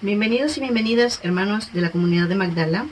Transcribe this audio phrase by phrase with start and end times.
[0.00, 2.86] Bienvenidos y bienvenidas hermanos de la comunidad de Magdala.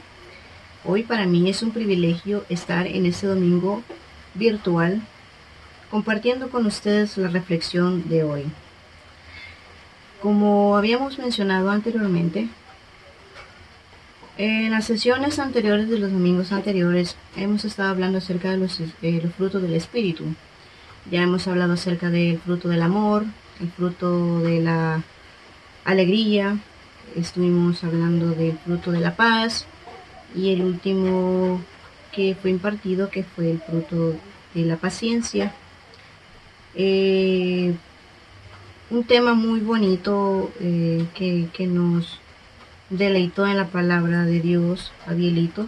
[0.85, 3.85] Hoy para mí es un privilegio estar en este domingo
[4.35, 5.01] virtual
[5.89, 8.43] compartiendo con ustedes la reflexión de hoy.
[10.21, 12.49] Como habíamos mencionado anteriormente,
[14.37, 19.21] en las sesiones anteriores de los domingos anteriores hemos estado hablando acerca de los, eh,
[19.23, 20.25] los frutos del Espíritu.
[21.09, 23.27] Ya hemos hablado acerca del fruto del amor,
[23.61, 25.05] el fruto de la
[25.85, 26.59] alegría,
[27.17, 29.67] estuvimos hablando del fruto de la paz
[30.35, 31.61] y el último
[32.13, 34.15] que fue impartido que fue el fruto
[34.55, 35.53] de la paciencia.
[36.75, 37.75] Eh,
[38.91, 42.21] un tema muy bonito eh, que, nos
[42.91, 45.67] deleitó en la palabra de Dios, Abielito,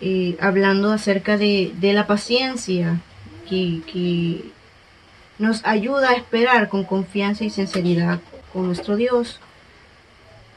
[0.00, 3.00] eh, hablando acerca de, la paciencia
[3.48, 4.50] que, que
[5.38, 8.20] nos ayuda a esperar con confianza y sinceridad
[8.52, 9.40] con nuestro Dios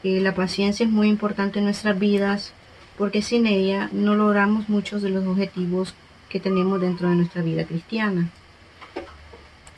[0.04, 2.52] la paciencia es muy importante en nuestras vidas
[2.98, 5.94] porque sin ella no logramos muchos de los objetivos
[6.28, 8.30] que tenemos dentro de nuestra vida cristiana.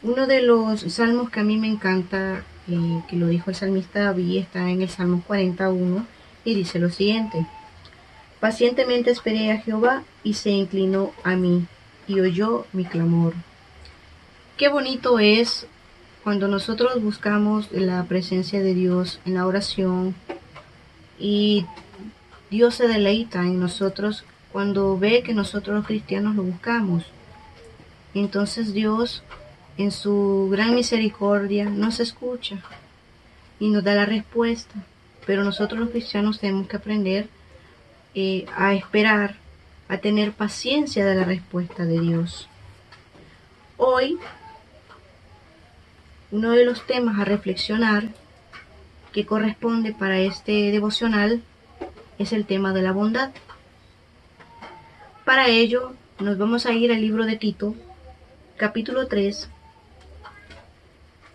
[0.02, 4.00] Uno de los salmos que a mí me encanta, eh, que lo dijo el salmista
[4.00, 6.06] David, está en el Salmo 41
[6.44, 7.46] y dice lo siguiente.
[8.40, 11.66] Pacientemente esperé a Jehová y se inclinó a mí
[12.06, 13.34] y oyó mi clamor.
[14.56, 15.66] Qué bonito es
[16.26, 20.16] cuando nosotros buscamos la presencia de Dios en la oración
[21.20, 21.66] y
[22.50, 27.04] Dios se deleita en nosotros cuando ve que nosotros los cristianos lo buscamos.
[28.12, 29.22] Entonces Dios
[29.78, 32.56] en su gran misericordia nos escucha
[33.60, 34.74] y nos da la respuesta.
[35.26, 37.28] Pero nosotros los cristianos tenemos que aprender
[38.16, 39.36] eh, a esperar,
[39.86, 42.48] a tener paciencia de la respuesta de Dios.
[43.76, 44.18] Hoy
[46.30, 48.08] uno de los temas a reflexionar
[49.12, 51.42] que corresponde para este devocional
[52.18, 53.30] es el tema de la bondad.
[55.24, 57.74] Para ello nos vamos a ir al libro de Tito,
[58.56, 59.48] capítulo 3,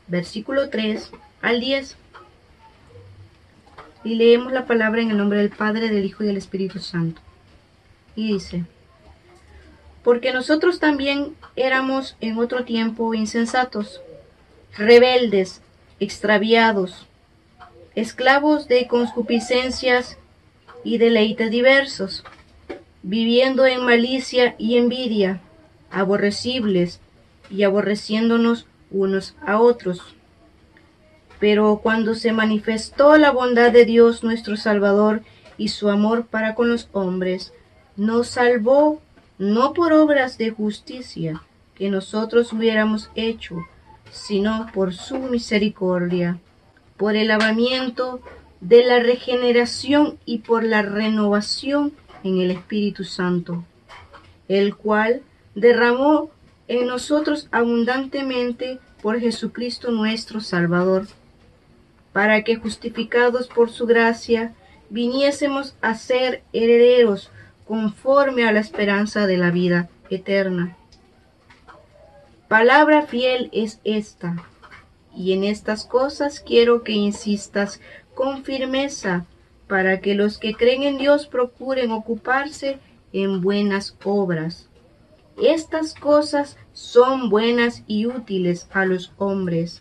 [0.07, 1.11] versículo 3
[1.41, 1.97] al 10.
[4.03, 7.21] Y leemos la palabra en el nombre del Padre, del Hijo y del Espíritu Santo.
[8.15, 8.65] Y dice,
[10.03, 14.01] porque nosotros también éramos en otro tiempo insensatos
[14.77, 15.61] rebeldes,
[15.99, 17.07] extraviados,
[17.95, 20.17] esclavos de concupiscencias
[20.83, 22.23] y deleites diversos,
[23.03, 25.41] viviendo en malicia y envidia,
[25.91, 26.99] aborrecibles
[27.49, 30.01] y aborreciéndonos unos a otros.
[31.39, 35.21] Pero cuando se manifestó la bondad de Dios nuestro Salvador
[35.57, 37.53] y su amor para con los hombres,
[37.97, 39.01] nos salvó
[39.37, 41.41] no por obras de justicia
[41.75, 43.57] que nosotros hubiéramos hecho,
[44.11, 46.39] sino por su misericordia,
[46.97, 48.21] por el lavamiento
[48.59, 53.63] de la regeneración y por la renovación en el Espíritu Santo,
[54.47, 55.21] el cual
[55.55, 56.29] derramó
[56.67, 61.07] en nosotros abundantemente por Jesucristo nuestro Salvador,
[62.13, 64.53] para que justificados por su gracia
[64.89, 67.31] viniésemos a ser herederos
[67.65, 70.77] conforme a la esperanza de la vida eterna.
[72.51, 74.35] Palabra fiel es esta,
[75.15, 77.79] y en estas cosas quiero que insistas
[78.13, 79.25] con firmeza,
[79.69, 82.79] para que los que creen en Dios procuren ocuparse
[83.13, 84.67] en buenas obras.
[85.41, 89.79] Estas cosas son buenas y útiles a los hombres,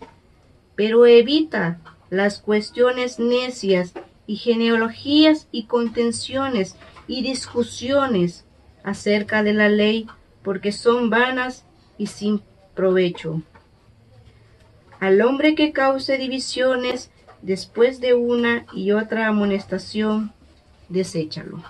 [0.77, 3.95] pero evita las cuestiones necias
[4.29, 6.77] y genealogías y contenciones
[7.09, 8.45] y discusiones
[8.85, 10.07] acerca de la ley,
[10.45, 11.65] porque son vanas
[11.99, 12.41] y sin
[12.75, 13.43] provecho.
[15.01, 17.11] Al hombre que cause divisiones
[17.43, 20.33] después de una y otra amonestación,
[20.89, 21.63] deséchalo.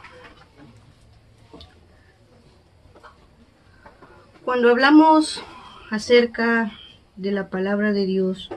[4.45, 5.43] Cuando hablamos
[5.91, 6.73] acerca
[7.17, 8.49] de la palabra de Dios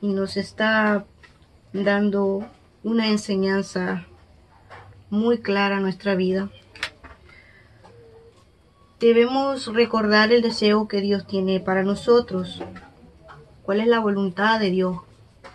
[0.00, 1.04] y nos está
[1.72, 2.46] dando
[2.82, 4.06] una enseñanza
[5.10, 6.50] muy clara nuestra vida,
[9.00, 12.60] Debemos recordar el deseo que Dios tiene para nosotros.
[13.62, 14.98] ¿Cuál es la voluntad de Dios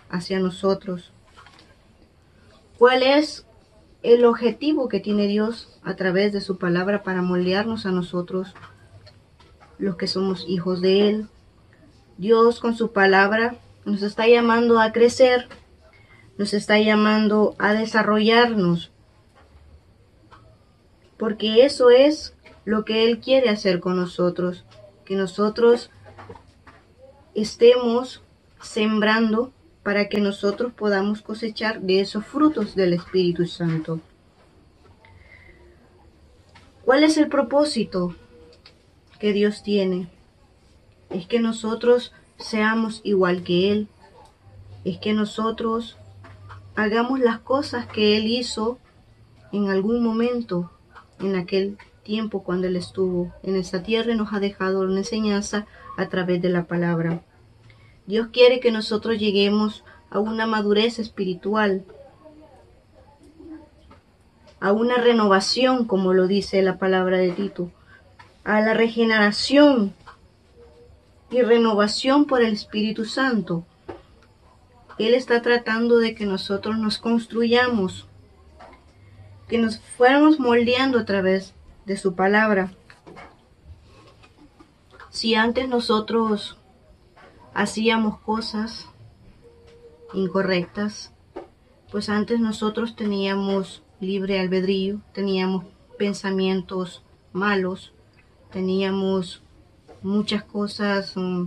[0.08, 1.12] hacia nosotros?
[2.78, 3.44] ¿Cuál es
[4.02, 8.54] el objetivo que tiene Dios a través de su palabra para moldearnos a nosotros,
[9.76, 11.28] los que somos hijos de Él?
[12.16, 15.48] Dios con su palabra nos está llamando a crecer,
[16.38, 18.90] nos está llamando a desarrollarnos,
[21.18, 24.64] porque eso es lo que Él quiere hacer con nosotros,
[25.04, 25.90] que nosotros
[27.34, 28.22] estemos
[28.60, 29.52] sembrando
[29.82, 34.00] para que nosotros podamos cosechar de esos frutos del Espíritu Santo.
[36.84, 38.14] ¿Cuál es el propósito
[39.18, 40.08] que Dios tiene?
[41.10, 43.88] Es que nosotros seamos igual que Él.
[44.84, 45.96] Es que nosotros
[46.74, 48.78] hagamos las cosas que Él hizo
[49.52, 50.70] en algún momento,
[51.20, 55.66] en aquel tiempo cuando Él estuvo en esta tierra y nos ha dejado una enseñanza
[55.96, 57.22] a través de la palabra.
[58.06, 61.84] Dios quiere que nosotros lleguemos a una madurez espiritual,
[64.60, 67.72] a una renovación, como lo dice la palabra de Tito,
[68.44, 69.94] a la regeneración
[71.30, 73.64] y renovación por el Espíritu Santo.
[74.98, 78.06] Él está tratando de que nosotros nos construyamos,
[79.48, 81.54] que nos fuéramos moldeando a través
[81.86, 82.72] de su palabra.
[85.10, 86.56] Si antes nosotros
[87.54, 88.88] hacíamos cosas
[90.12, 91.12] incorrectas,
[91.90, 95.64] pues antes nosotros teníamos libre albedrío, teníamos
[95.96, 97.02] pensamientos
[97.32, 97.92] malos,
[98.50, 99.42] teníamos
[100.02, 101.46] muchas cosas, mm,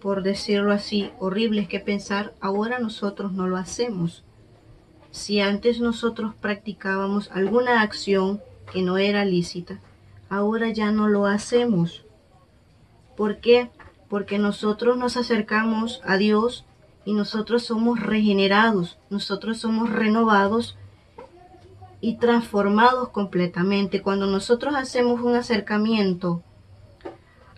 [0.00, 4.24] por decirlo así, horribles que pensar, ahora nosotros no lo hacemos.
[5.10, 8.40] Si antes nosotros practicábamos alguna acción
[8.72, 9.80] que no era lícita,
[10.28, 12.04] ahora ya no lo hacemos.
[13.16, 13.70] ¿Por qué?
[14.08, 16.64] Porque nosotros nos acercamos a Dios
[17.04, 20.76] y nosotros somos regenerados, nosotros somos renovados
[22.00, 24.02] y transformados completamente.
[24.02, 26.42] Cuando nosotros hacemos un acercamiento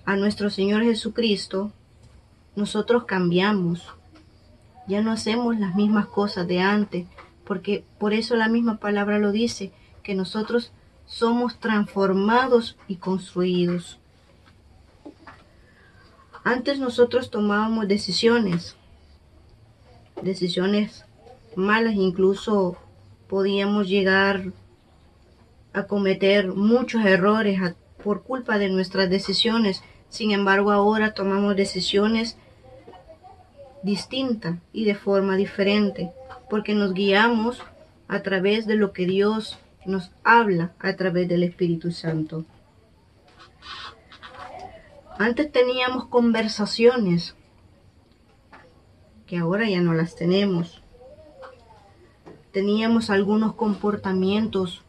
[0.04, 1.72] a nuestro Señor Jesucristo,
[2.56, 3.86] nosotros cambiamos.
[4.88, 7.06] Ya no hacemos las mismas cosas de antes,
[7.44, 9.72] porque por eso la misma palabra lo dice,
[10.02, 10.72] que nosotros
[11.12, 13.98] somos transformados y construidos.
[16.42, 18.76] Antes nosotros tomábamos decisiones,
[20.22, 21.04] decisiones
[21.54, 22.78] malas, incluso
[23.28, 24.52] podíamos llegar
[25.74, 27.60] a cometer muchos errores
[28.02, 29.82] por culpa de nuestras decisiones.
[30.08, 32.38] Sin embargo, ahora tomamos decisiones
[33.82, 36.10] distintas y de forma diferente,
[36.48, 37.62] porque nos guiamos
[38.08, 42.44] a través de lo que Dios nos habla a través del Espíritu Santo.
[45.18, 47.36] Antes teníamos conversaciones
[49.26, 50.82] que ahora ya no las tenemos.
[52.52, 54.82] Teníamos algunos comportamientos,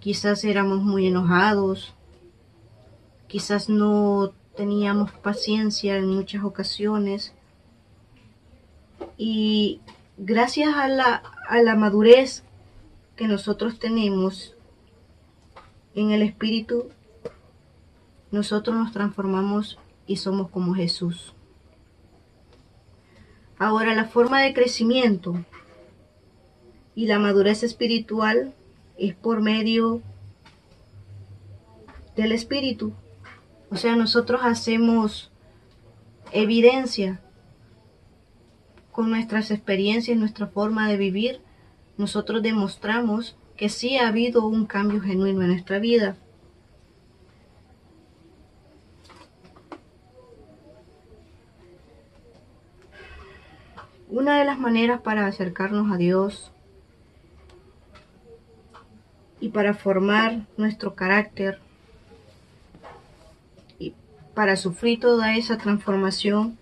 [0.00, 1.94] quizás éramos muy enojados,
[3.26, 7.34] quizás no teníamos paciencia en muchas ocasiones
[9.18, 9.80] y
[10.16, 12.42] gracias a la, a la madurez
[13.16, 14.54] que nosotros tenemos
[15.94, 16.90] en el Espíritu,
[18.30, 21.34] nosotros nos transformamos y somos como Jesús.
[23.58, 25.34] Ahora la forma de crecimiento
[26.94, 28.54] y la madurez espiritual
[28.98, 30.02] es por medio
[32.16, 32.92] del Espíritu.
[33.70, 35.30] O sea, nosotros hacemos
[36.32, 37.20] evidencia
[38.92, 41.40] con nuestras experiencias, nuestra forma de vivir,
[41.98, 46.16] nosotros demostramos que sí ha habido un cambio genuino en nuestra vida.
[54.08, 56.52] Una de las maneras para acercarnos a Dios
[59.40, 61.58] y para formar nuestro carácter
[63.78, 63.94] y
[64.34, 66.56] para sufrir toda esa transformación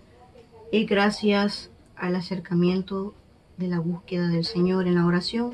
[0.71, 3.13] es gracias al acercamiento
[3.57, 5.53] de la búsqueda del Señor en la oración.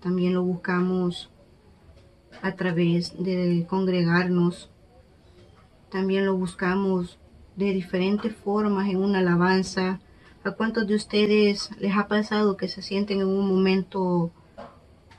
[0.00, 1.30] También lo buscamos
[2.42, 4.70] a través de congregarnos.
[5.90, 7.18] También lo buscamos
[7.56, 10.00] de diferentes formas en una alabanza.
[10.42, 14.30] ¿A cuántos de ustedes les ha pasado que se sienten en un momento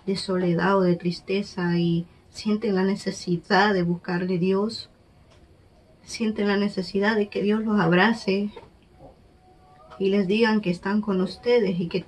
[0.06, 4.90] de soledad o de tristeza y sienten la necesidad de buscar de Dios?
[6.04, 8.52] Sienten la necesidad de que Dios los abrace,
[10.00, 12.06] y les digan que están con ustedes y que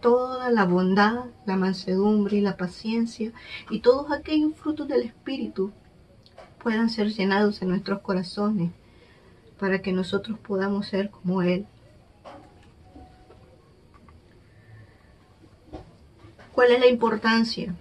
[0.00, 3.32] toda la bondad, la mansedumbre y la paciencia
[3.70, 5.72] y todos aquellos frutos del Espíritu
[6.62, 8.70] puedan ser llenados en nuestros corazones
[9.58, 11.66] para que nosotros podamos ser como Él.
[16.52, 17.74] ¿Cuál es la importancia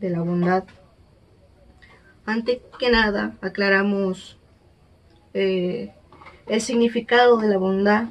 [0.00, 0.64] de la bondad?
[2.24, 4.38] Antes que nada, aclaramos
[5.34, 5.94] eh,
[6.52, 8.08] el significado de la bondad.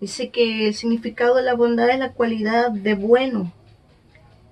[0.00, 3.52] Dice que el significado de la bondad es la cualidad de bueno.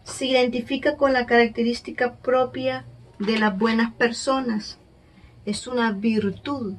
[0.04, 2.84] Se identifica con la característica propia
[3.18, 4.76] de las buenas personas.
[5.46, 6.74] Es una virtud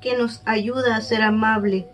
[0.00, 1.88] que nos ayuda a ser amable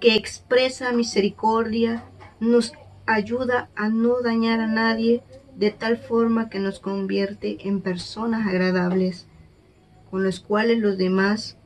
[0.00, 2.02] que expresa misericordia,
[2.40, 2.72] nos
[3.04, 5.22] ayuda a no dañar a nadie
[5.54, 9.26] de tal forma que nos convierte en personas agradables
[10.10, 11.58] con las cuales los demás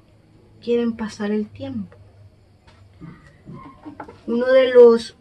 [0.62, 1.96] quieren pasar el tiempo.
[4.26, 5.16] Uno de los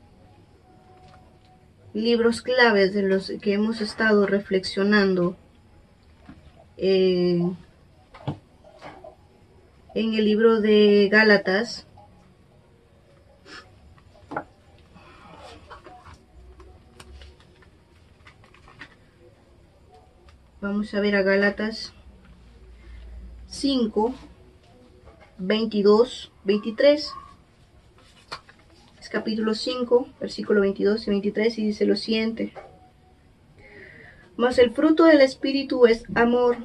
[1.93, 5.35] libros claves de los que hemos estado reflexionando
[6.77, 7.41] eh,
[9.95, 11.87] en el libro de Gálatas
[20.61, 21.93] Vamos a ver a Gálatas
[23.47, 24.13] 5,
[25.39, 27.13] 22, 23.
[28.99, 32.53] Es capítulo 5, versículo 22 y 23 y dice lo siguiente.
[34.35, 36.57] Mas el fruto del Espíritu es amor,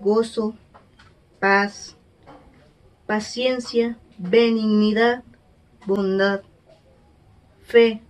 [0.00, 0.54] gozo,
[1.40, 1.96] paz,
[3.06, 5.24] paciencia, benignidad,
[5.86, 6.42] bondad,
[7.62, 8.02] fe,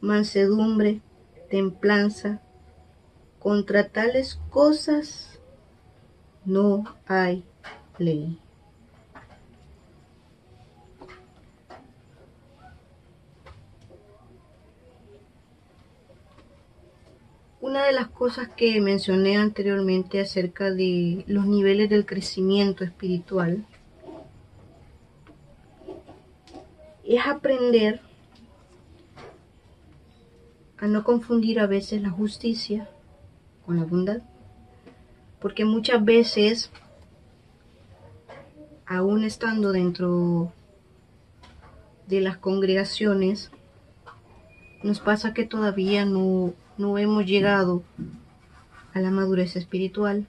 [0.00, 1.00] mansedumbre,
[1.48, 2.40] templanza
[3.38, 5.40] contra tales cosas
[6.44, 7.44] no hay
[7.98, 8.38] ley.
[17.70, 23.64] Una de las cosas que mencioné anteriormente acerca de los niveles del crecimiento espiritual
[27.04, 28.00] es aprender
[30.78, 32.90] a no confundir a veces la justicia
[33.64, 34.22] con la bondad.
[35.40, 36.72] Porque muchas veces,
[38.84, 40.52] aún estando dentro
[42.08, 43.52] de las congregaciones,
[44.82, 47.82] nos pasa que todavía no, no hemos llegado
[48.94, 50.26] a la madurez espiritual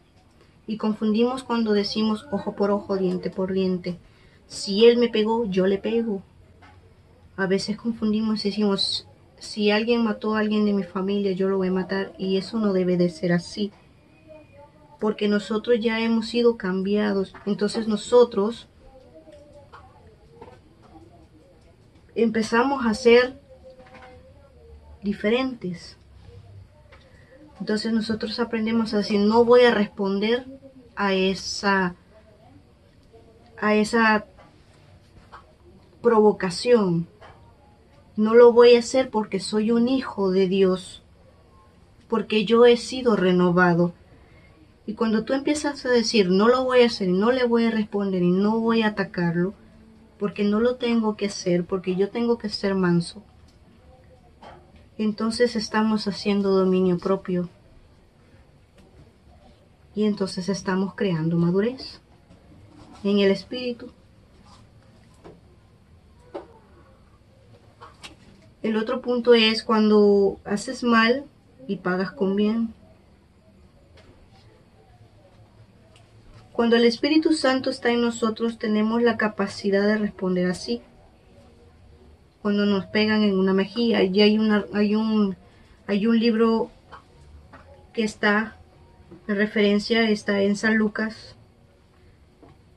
[0.68, 3.98] y confundimos cuando decimos ojo por ojo, diente por diente.
[4.48, 6.22] Si él me pegó, yo le pego.
[7.38, 9.08] A veces confundimos y decimos,
[9.40, 12.60] si alguien mató a alguien de mi familia, yo lo voy a matar y eso
[12.60, 13.72] no debe de ser así.
[15.00, 17.34] Porque nosotros ya hemos sido cambiados.
[17.46, 18.68] Entonces nosotros
[22.14, 23.40] empezamos a ser
[25.02, 25.98] diferentes.
[27.62, 30.46] Entonces nosotros aprendemos a decir, no voy a responder
[30.98, 31.96] a esa
[33.58, 34.26] a esa
[36.02, 37.08] provocación
[38.18, 41.02] no lo voy a hacer porque soy un hijo de Dios,
[42.10, 43.94] porque yo he sido renovado.
[44.86, 47.72] Y cuando tú empiezas a decir, no lo voy a hacer, no le voy a
[47.72, 49.54] responder y no voy a atacarlo,
[50.20, 53.24] porque no lo tengo que hacer, porque yo tengo que ser manso,
[55.04, 57.50] entonces estamos haciendo dominio propio.
[59.96, 62.00] Y entonces estamos creando madurez
[63.04, 63.92] en el espíritu.
[68.62, 71.26] El otro punto es cuando haces mal
[71.68, 72.74] y pagas con bien.
[76.54, 80.82] Cuando el Espíritu Santo está en nosotros tenemos la capacidad de responder así.
[82.42, 85.36] Cuando nos pegan en una mejilla, y hay, una, hay, un,
[85.88, 86.72] hay un libro
[87.94, 88.58] que está
[89.28, 91.36] en referencia, está en San Lucas,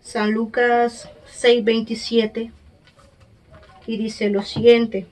[0.01, 2.53] San Lucas 6:27,
[3.87, 5.07] y dice lo siguiente.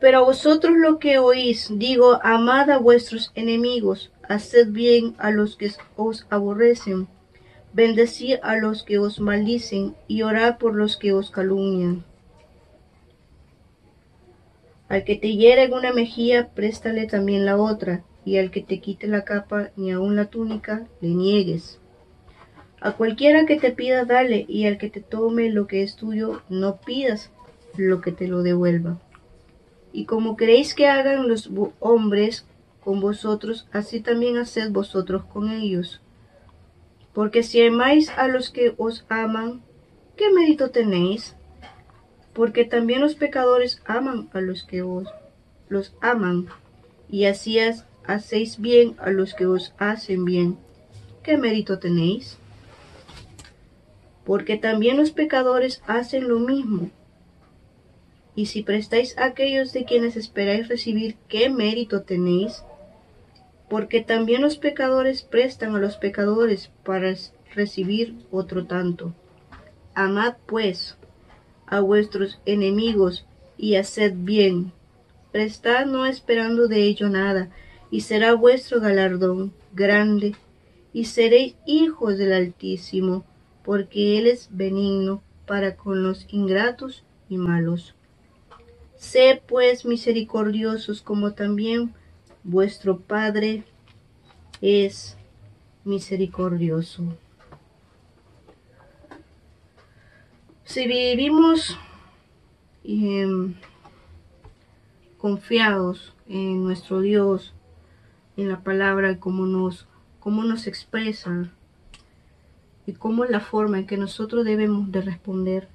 [0.00, 5.56] Pero a vosotros lo que oís, digo, amad a vuestros enemigos, haced bien a los
[5.56, 7.08] que os aborrecen,
[7.72, 12.04] bendecid a los que os maldicen, y orad por los que os calumnian.
[14.94, 18.78] Al que te hiere en una mejilla, préstale también la otra, y al que te
[18.78, 21.80] quite la capa, ni aun la túnica, le niegues.
[22.80, 26.42] A cualquiera que te pida, dale, y al que te tome lo que es tuyo,
[26.48, 27.32] no pidas
[27.76, 29.00] lo que te lo devuelva.
[29.92, 32.46] Y como queréis que hagan los hombres
[32.78, 36.02] con vosotros, así también haced vosotros con ellos.
[37.12, 39.60] Porque si amáis a los que os aman,
[40.16, 41.34] ¿qué mérito tenéis?
[42.34, 45.08] Porque también los pecadores aman a los que os
[45.68, 46.46] los aman,
[47.08, 47.58] y así
[48.04, 50.58] hacéis bien a los que os hacen bien.
[51.22, 52.38] ¿Qué mérito tenéis?
[54.24, 56.90] Porque también los pecadores hacen lo mismo
[58.36, 62.64] y si prestáis a aquellos de quienes esperáis recibir, ¿qué mérito tenéis?
[63.68, 67.14] Porque también los pecadores prestan a los pecadores para
[67.54, 69.14] recibir otro tanto.
[69.94, 70.96] Amad pues
[71.74, 73.26] a vuestros enemigos
[73.58, 74.70] y haced bien.
[75.32, 77.50] Prestad no esperando de ello nada,
[77.90, 80.36] y será vuestro galardón grande,
[80.92, 83.24] y seréis hijos del Altísimo,
[83.64, 87.96] porque Él es benigno para con los ingratos y malos.
[88.94, 91.92] Sé pues misericordiosos como también
[92.44, 93.64] vuestro Padre
[94.60, 95.16] es
[95.84, 97.02] misericordioso.
[100.64, 101.78] Si vivimos
[102.84, 103.54] em,
[105.18, 107.52] confiados en nuestro Dios,
[108.38, 109.86] en la palabra, y cómo nos,
[110.20, 111.50] cómo nos expresa
[112.86, 115.68] y cómo es la forma en que nosotros debemos de responder,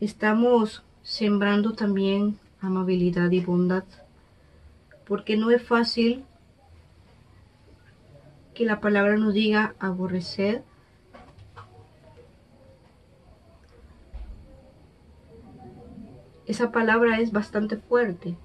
[0.00, 3.84] estamos sembrando también amabilidad y bondad,
[5.06, 6.24] porque no es fácil
[8.54, 10.64] que la palabra nos diga aborrecer
[16.46, 18.36] Esa palabra es bastante fuerte,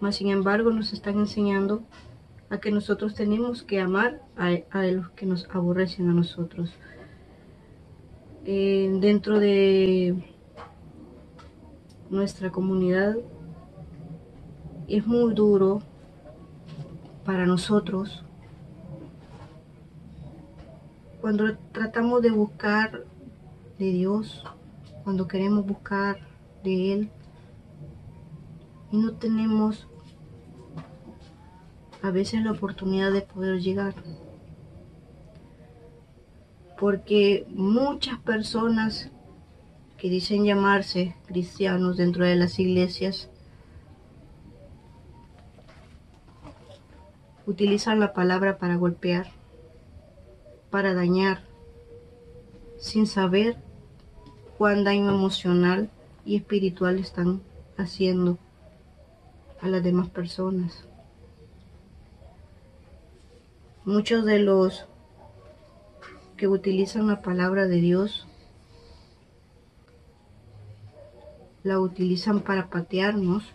[0.00, 1.84] mas sin embargo nos están enseñando
[2.50, 6.72] a que nosotros tenemos que amar a, los que nos aborrecen a nosotros.
[8.44, 10.22] Eh, dentro de
[12.10, 13.16] nuestra comunidad
[14.88, 15.80] es muy duro
[17.24, 18.24] para nosotros
[21.24, 23.04] cuando tratamos de buscar
[23.78, 24.44] de Dios,
[25.04, 26.18] cuando queremos buscar
[26.64, 27.10] de Él
[28.90, 29.86] y no tenemos
[32.02, 33.94] a veces la oportunidad de poder llegar.
[36.78, 39.10] Porque muchas personas
[39.96, 43.30] que dicen llamarse cristianos dentro de las iglesias
[47.46, 49.30] utilizan la palabra para golpear,
[50.70, 51.42] para dañar,
[52.78, 53.56] sin saber
[54.58, 55.90] cuán daño emocional
[56.24, 57.42] y espiritual están
[57.76, 58.38] haciendo
[59.60, 60.84] a las demás personas.
[63.84, 64.86] Muchos de los
[66.36, 68.26] que utilizan la palabra de Dios
[71.62, 73.52] la utilizan para patearnos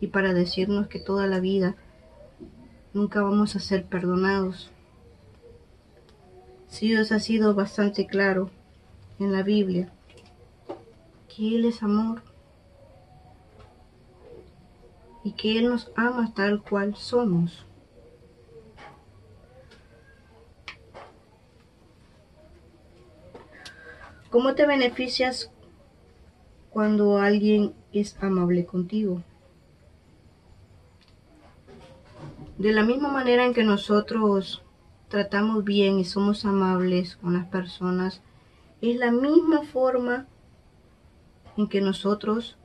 [0.00, 1.76] y para decirnos que toda la vida
[2.92, 4.70] nunca vamos a ser perdonados.
[6.68, 8.50] Si Dios ha sido bastante claro
[9.18, 9.92] en la Biblia
[11.38, 12.22] Él es amor
[15.22, 17.64] y que Él nos ama tal cual somos.
[24.30, 25.50] ¿Cómo te beneficias
[26.70, 29.22] cuando alguien es amable contigo?
[32.58, 34.62] De la misma manera en que nosotros
[35.08, 38.20] tratamos bien y somos amables con las personas,
[38.80, 40.26] es la misma forma
[41.58, 42.56] en que nosotros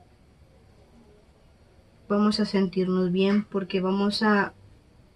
[2.08, 4.54] vamos a sentirnos bien porque vamos a,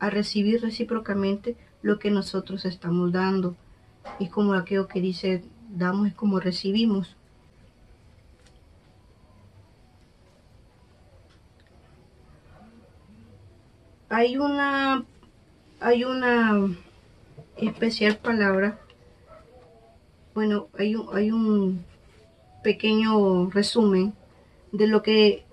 [0.00, 3.56] recibir recíprocamente lo que nosotros estamos dando.
[4.20, 7.16] Y como aquello que dice, damos es como recibimos.
[14.08, 15.04] Hay una,
[15.80, 16.68] hay una
[17.56, 18.78] especial palabra.
[20.34, 21.84] Bueno, hay un, hay un
[22.62, 24.14] pequeño resumen
[24.72, 25.44] de lo que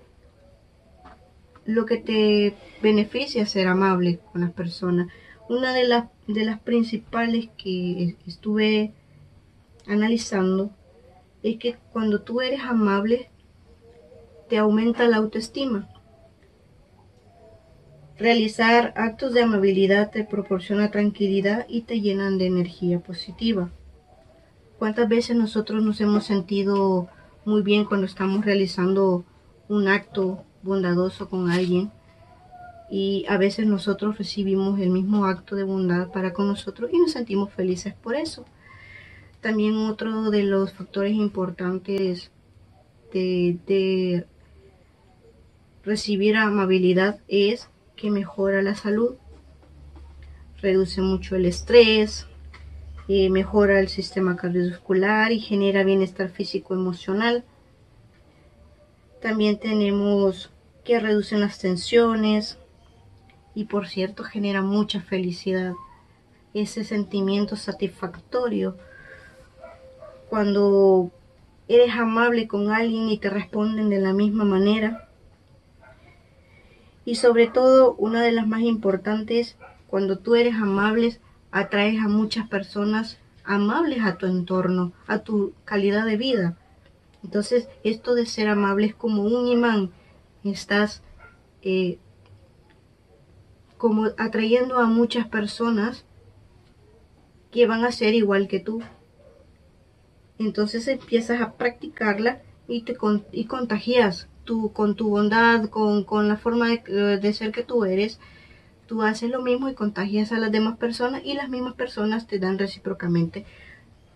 [1.64, 5.08] lo que te beneficia ser amable con las personas.
[5.48, 8.92] Una de las de las principales que estuve
[9.86, 10.70] analizando
[11.42, 13.30] es que cuando tú eres amable
[14.48, 15.88] te aumenta la autoestima.
[18.18, 23.70] Realizar actos de amabilidad te proporciona tranquilidad y te llenan de energía positiva.
[24.78, 27.08] ¿Cuántas veces nosotros nos hemos sentido
[27.44, 29.24] muy bien cuando estamos realizando
[29.68, 31.90] un acto bondadoso con alguien?
[32.90, 37.12] Y a veces nosotros recibimos el mismo acto de bondad para con nosotros y nos
[37.12, 38.44] sentimos felices por eso.
[39.40, 42.30] También otro de los factores importantes
[43.12, 44.26] de,
[45.84, 49.14] recibir amabilidad es que mejora la salud,
[50.60, 52.26] reduce mucho el estrés,
[53.08, 57.44] mejora el sistema cardiovascular y genera bienestar físico emocional.
[59.20, 60.50] También tenemos
[60.84, 62.58] que reducen las tensiones
[63.54, 65.74] y por cierto genera mucha felicidad.
[66.52, 68.76] Ese sentimiento satisfactorio
[70.28, 71.10] cuando
[71.68, 75.08] eres amable con alguien y te responden de la misma manera.
[77.04, 81.18] Y sobre todo, una de las más importantes, cuando tú eres amable
[81.58, 86.58] atraes a muchas personas amables a tu entorno, a tu calidad de vida.
[87.24, 89.90] Entonces, esto de ser amable es como un imán.
[90.44, 91.02] Estás
[91.62, 91.98] eh,
[93.78, 96.04] como atrayendo a muchas personas
[97.50, 98.82] que van a ser igual que tú.
[100.38, 102.96] entonces empiezas a practicarla y te
[103.32, 104.28] y contagias
[104.74, 108.20] con tu bondad, con, con la forma de, ser que tú eres,
[108.86, 112.38] tú haces lo mismo y contagias a las demás personas y las mismas personas te
[112.38, 113.44] dan recíprocamente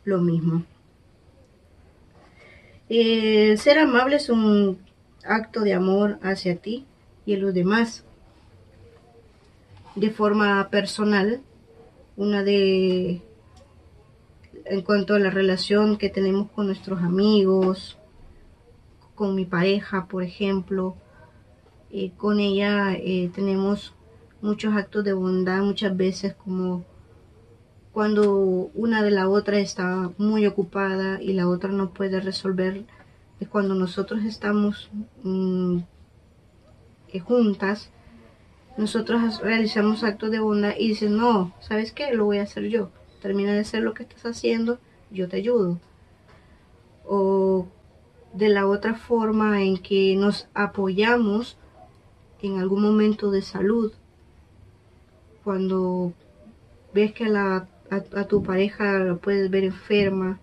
[0.04, 0.64] lo mismo.
[2.88, 4.78] Ser amable es un
[5.24, 6.86] acto de amor hacia ti
[7.26, 8.04] y a los demás.
[9.94, 11.40] De forma personal,
[12.16, 13.22] una de
[14.64, 17.98] en cuanto a la relación que tenemos con nuestros amigos,
[19.14, 20.96] con mi pareja, por ejemplo,
[21.90, 23.94] eh, con ella eh, tenemos
[24.42, 26.84] muchos actos de bondad muchas veces como
[27.92, 32.84] cuando una de la otra está muy ocupada y la otra no puede resolver
[33.40, 34.90] es cuando nosotros estamos
[35.22, 35.78] mm,
[37.12, 37.90] eh, juntas
[38.76, 42.90] nosotros realizamos actos de bondad y dicen no sabes qué lo voy a hacer yo.
[43.20, 44.78] Termina de hacer lo que estás haciendo
[45.10, 45.78] yo te ayudo
[47.04, 47.66] o
[48.32, 51.56] de la otra forma en que nos apoyamos
[52.40, 53.92] en algún momento de salud
[55.50, 56.12] cuando
[56.94, 57.66] ves que a,
[58.28, 60.38] tu pareja la puedes ver enferma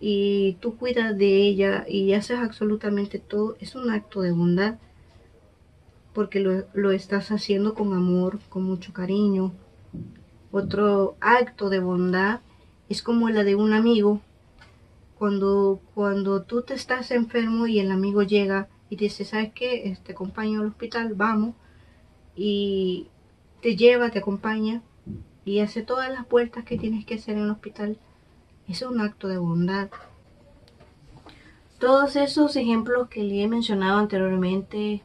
[0.00, 4.76] y tú cuidas de ella y haces absolutamente todo, es un acto de bondad
[6.12, 9.54] porque lo, lo estás haciendo con amor, con mucho cariño.
[10.52, 12.40] Otro acto de bondad
[12.90, 14.20] es como la de un amigo.
[15.18, 19.88] Cuando, cuando tú te estás enfermo y el amigo llega y te dice, ¿sabes qué?
[19.88, 21.54] Este compañero al hospital, vamos.
[22.36, 23.06] Y
[23.60, 24.82] te lleva, te acompaña
[25.44, 27.98] y hace todas las vueltas que tienes que hacer en el hospital.
[28.68, 29.88] Es un acto de bondad.
[31.78, 35.02] Todos esos ejemplos que le he mencionado anteriormente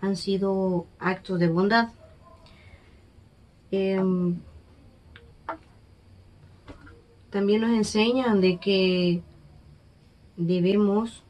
[0.00, 1.90] han sido actos de bondad.
[3.70, 4.40] Em,
[7.30, 9.22] también nos enseñan de que
[10.36, 11.22] debemos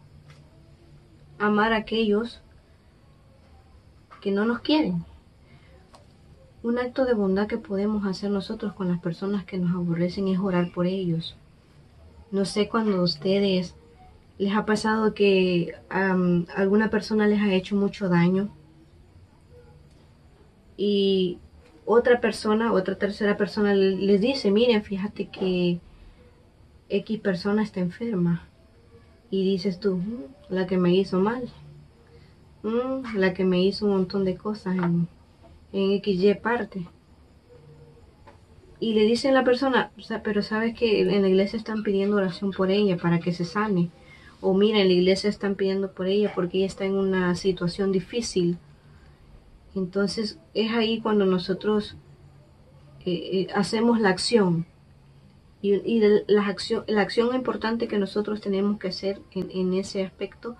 [1.38, 2.40] amar a aquellos
[4.20, 5.04] que no nos quieren.
[6.62, 10.38] Un acto de bondad que podemos hacer nosotros con las personas que nos aborrecen es
[10.38, 11.36] orar por ellos.
[12.30, 13.74] No sé cuando a ustedes
[14.38, 18.50] les ha pasado que alguna persona les ha hecho mucho daño
[20.76, 21.38] y
[21.84, 25.80] otra persona, otra tercera persona les dice, miren, fíjate que
[26.88, 28.46] X persona está enferma.
[29.30, 31.48] Y dices tú, mm, la que me hizo mal,
[32.62, 34.76] mm, la que me hizo un montón de cosas
[35.72, 36.86] en XY parte.
[38.80, 39.92] Y le dicen a la persona,
[40.24, 43.90] pero sabes que en la iglesia están pidiendo oración por ella para que se sane.
[44.40, 47.92] O mira, en la iglesia están pidiendo por ella porque ella está en una situación
[47.92, 48.56] difícil.
[49.74, 51.96] Entonces es ahí cuando nosotros
[53.04, 54.66] eh, eh, hacemos la acción.
[55.62, 60.56] Y, la, acción, la acción importante que nosotros tenemos que hacer en, en ese aspecto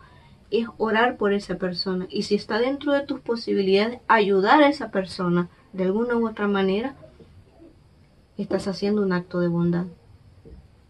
[0.51, 2.07] es orar por esa persona.
[2.11, 6.49] Y si está dentro de tus posibilidades, ayudar a esa persona de alguna u otra
[6.49, 6.97] manera,
[8.37, 9.87] estás haciendo un acto de bondad.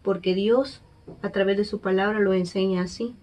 [0.01, 0.81] Porque Dios,
[1.21, 3.15] a través de su palabra, lo enseña así.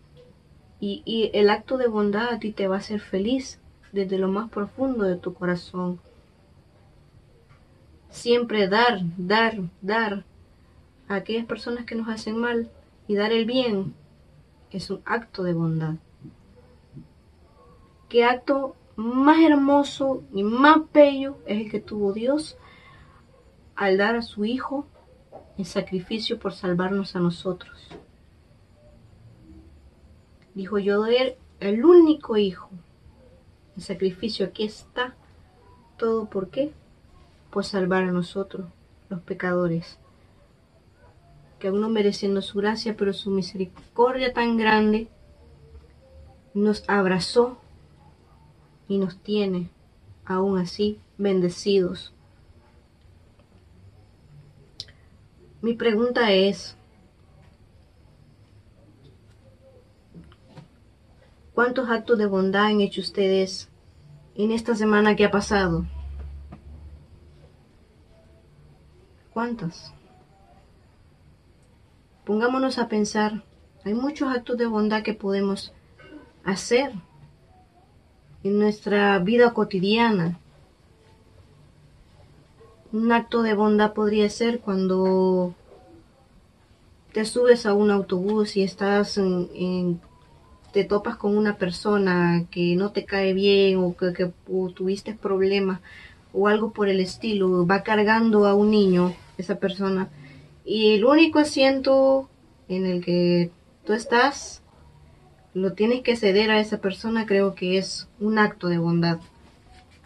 [0.80, 3.58] Y, y el acto de bondad a ti te va a hacer feliz
[3.92, 5.98] desde lo más profundo de tu corazón.
[8.10, 10.24] Siempre dar, dar, dar
[11.08, 12.70] a aquellas personas que nos hacen mal
[13.08, 13.94] y dar el bien
[14.70, 15.94] es un acto de bondad
[18.08, 22.56] qué acto más hermoso y más bello es el que tuvo Dios
[23.76, 24.86] al dar a su Hijo
[25.56, 27.88] en sacrificio por salvarnos a nosotros.
[30.54, 32.70] Dijo yo de el único Hijo,
[33.76, 35.14] el sacrificio aquí está,
[35.96, 36.72] todo por qué?
[37.50, 38.66] Por salvar a nosotros,
[39.08, 39.98] los pecadores,
[41.58, 45.08] que aún no mereciendo su gracia, pero su misericordia tan grande,
[46.54, 47.58] nos abrazó
[48.88, 49.70] y nos tiene
[50.24, 52.12] aún así bendecidos.
[55.60, 56.76] Mi pregunta es,
[61.52, 63.68] ¿cuántos actos de bondad han hecho ustedes
[64.34, 65.84] en esta semana que ha pasado?
[69.32, 69.92] ¿Cuántos?
[72.24, 73.42] Pongámonos a pensar,
[73.84, 75.72] hay muchos actos de bondad que podemos
[76.44, 76.92] hacer
[78.44, 80.38] en nuestra vida cotidiana.
[82.92, 85.54] Un acto de bondad podría ser cuando
[87.12, 90.00] te subes a un autobús y estás en,
[90.72, 94.32] te topas con una persona que no te cae bien o que,
[94.74, 95.80] tuviste problemas
[96.32, 100.10] o algo por el estilo, va cargando a un niño, esa persona,
[100.64, 102.28] y el único asiento
[102.68, 103.50] en el que
[103.84, 104.62] tú estás,
[105.58, 109.18] lo tienes que ceder a esa persona, creo que es un acto de bondad.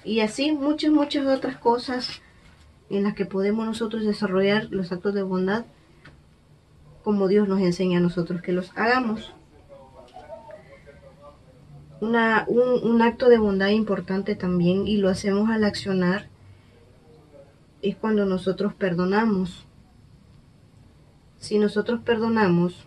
[0.05, 2.23] Y así muchas, muchas otras cosas
[2.91, 5.65] en las que podemos nosotros desarrollar los actos de bondad
[7.03, 9.33] como Dios nos enseña a nosotros que los hagamos.
[12.01, 16.27] Una, un, un, acto de bondad importante también y lo hacemos al accionar
[17.81, 19.67] es cuando nosotros perdonamos.
[21.39, 22.87] Si nosotros perdonamos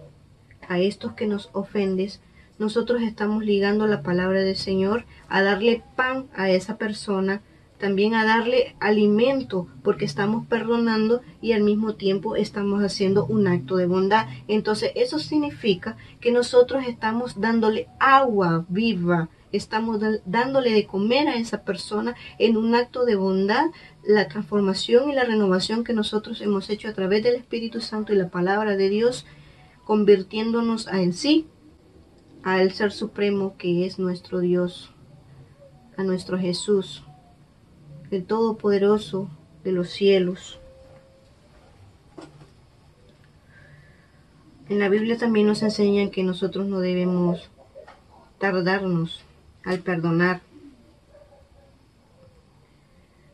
[0.67, 2.21] a estos que nos ofendes,
[2.57, 7.41] nosotros estamos ligando la palabra del Señor a darle pan a esa persona,
[7.77, 13.75] también a darle alimento, porque estamos perdonando y al mismo tiempo estamos haciendo un acto
[13.75, 14.27] de bondad.
[14.47, 21.63] Entonces eso significa que nosotros estamos dándole agua viva, estamos dándole de comer a esa
[21.63, 23.65] persona en un acto de bondad,
[24.03, 28.17] la transformación y la renovación que nosotros hemos hecho a través del Espíritu Santo y
[28.17, 29.25] la palabra de Dios,
[29.83, 31.47] convirtiéndonos a en sí,
[32.45, 34.91] al Ser Supremo que es nuestro Dios,
[35.97, 37.03] a nuestro Jesús,
[38.11, 39.27] el Todopoderoso
[39.63, 40.59] de los cielos.
[44.69, 47.49] En la Biblia también nos enseñan que nosotros no debemos
[48.37, 49.23] tardarnos
[49.63, 50.41] al perdonar.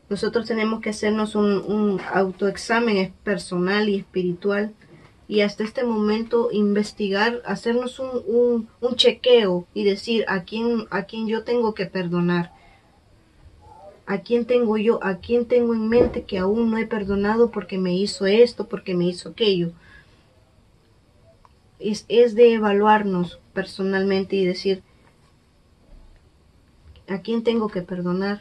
[0.08, 4.72] Nosotros tenemos que hacernos un, autoexamen personal y espiritual
[5.28, 11.26] y hasta este momento investigar, hacernos un, un, chequeo y decir a quién, a quién
[11.26, 12.52] yo tengo que perdonar.
[14.04, 15.02] ¿A quién tengo yo?
[15.02, 18.94] ¿A quién tengo en mente que aún no he perdonado porque me hizo esto, porque
[18.94, 19.72] me hizo aquello?
[21.78, 24.82] Es, es de evaluarnos personalmente y decir,
[27.08, 28.40] ¿A quién tengo que perdonar?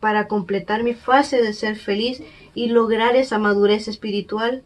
[0.00, 2.22] Para completar mi fase de ser feliz
[2.54, 4.64] y lograr esa madurez espiritual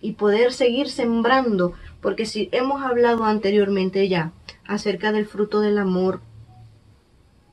[0.00, 4.32] y poder seguir sembrando, porque si hemos hablado anteriormente ya
[4.66, 6.20] acerca del fruto del amor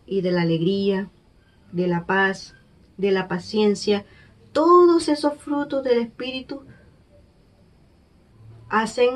[0.06, 1.10] y de la alegría,
[1.72, 2.56] de la paz,
[2.98, 4.06] de la paciencia,
[4.52, 6.64] todos esos frutos del Espíritu
[8.70, 9.10] hacen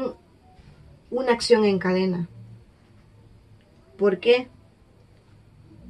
[1.11, 2.27] una acción en cadena.
[3.97, 4.49] ¿Por qué?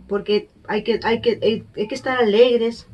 [0.07, 2.87] porque hay que, hay que, hay que estar alegres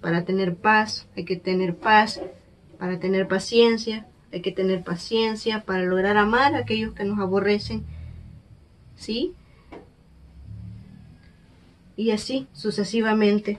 [0.00, 2.20] para tener paz, hay que tener paz
[2.78, 7.84] para tener paciencia, hay que tener paciencia para lograr amar a aquellos que nos aborrecen,
[8.96, 9.34] ¿sí?
[11.96, 13.58] Y así sucesivamente.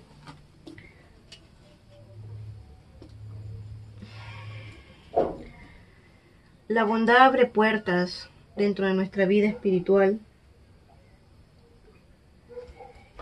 [6.67, 10.19] La bondad abre puertas dentro de nuestra vida espiritual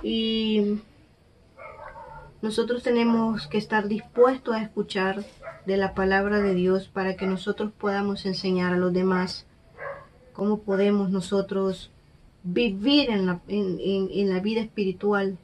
[0.04, 0.80] y
[2.42, 5.24] nosotros tenemos que estar dispuestos a escuchar
[5.68, 9.46] de la palabra de Dios para que nosotros podamos enseñar a los demás
[10.32, 11.92] cómo podemos nosotros
[12.42, 15.38] vivir en la, en, la vida espiritual.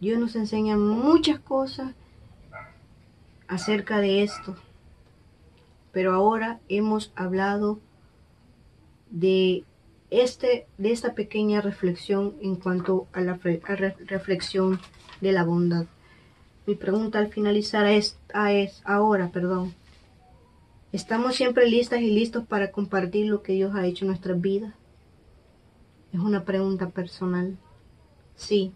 [0.00, 1.92] Dios nos enseña muchas cosas
[3.46, 4.56] acerca de esto,
[5.92, 7.78] pero ahora hemos hablado
[9.10, 9.64] de
[10.10, 14.80] este, de esta pequeña reflexión en cuanto a la reflexión
[15.20, 15.84] de la bondad.
[16.66, 18.18] Mi pregunta al finalizar es,
[18.50, 19.72] es ahora, perdón.
[20.92, 24.74] ¿Estamos siempre listas y listos para compartir lo que Dios ha hecho en nuestras vidas?
[26.12, 27.56] Es una pregunta personal.
[28.34, 28.72] Sí.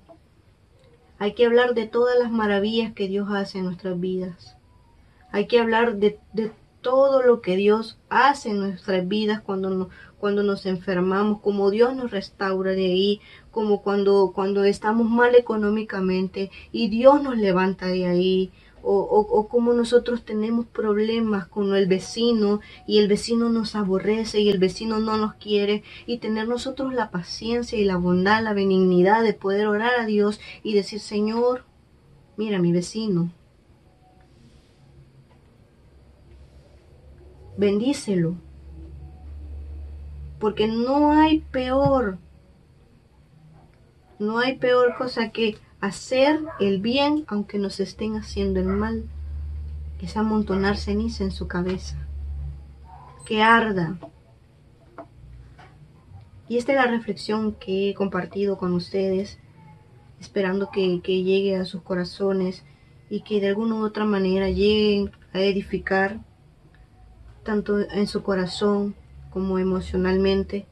[1.19, 4.57] Hay que hablar de todas las maravillas que Dios hace en nuestras vidas.
[5.33, 9.89] Hay que hablar de, de todo lo que Dios hace en nuestras vidas cuando, no,
[10.21, 16.51] cuando nos enfermamos, como Dios nos restaura de ahí, como cuando, cuando estamos mal económicamente
[16.71, 18.53] y Dios nos levanta de ahí,
[18.83, 24.49] o, o, como nosotros tenemos problemas con el vecino y el vecino nos aborrece y
[24.49, 29.23] el vecino no nos quiere y tener nosotros la paciencia y la bondad, la benignidad
[29.23, 31.65] de poder orar a Dios y decir, Señor,
[32.37, 33.31] mira mi vecino,
[37.59, 38.50] bendícelo.
[40.41, 42.19] Porque no hay peor,
[44.19, 49.05] no hay peor cosa que hacer el bien aunque nos estén haciendo el mal.
[50.01, 51.97] Es amontonar ceniza en su cabeza.
[53.27, 53.99] Que arda.
[56.49, 59.39] Y esta es la reflexión que he compartido con ustedes,
[60.21, 62.65] esperando que, que llegue a sus corazones
[63.11, 66.21] y que de alguna u otra manera lleguen a edificar
[67.45, 68.97] tanto en su corazón
[69.31, 70.67] como emocionalmente.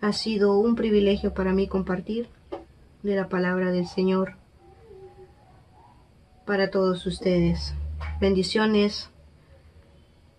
[0.00, 2.28] Ha sido un privilegio para mí compartir
[3.02, 4.34] de la palabra del Señor
[6.46, 7.74] para todos ustedes.
[8.20, 9.10] Bendiciones.